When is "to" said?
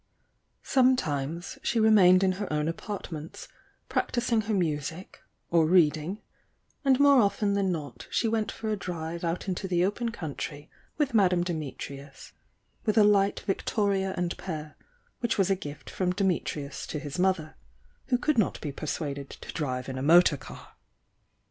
16.87-16.97, 19.29-19.53